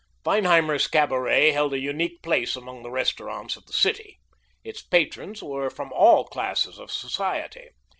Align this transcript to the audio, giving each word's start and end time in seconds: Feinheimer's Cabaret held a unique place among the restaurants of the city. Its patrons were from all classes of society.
Feinheimer's 0.25 0.87
Cabaret 0.87 1.51
held 1.51 1.75
a 1.75 1.79
unique 1.79 2.23
place 2.23 2.55
among 2.55 2.81
the 2.81 2.89
restaurants 2.89 3.55
of 3.55 3.67
the 3.67 3.73
city. 3.73 4.19
Its 4.63 4.81
patrons 4.81 5.43
were 5.43 5.69
from 5.69 5.93
all 5.93 6.23
classes 6.23 6.79
of 6.79 6.89
society. 6.89 7.69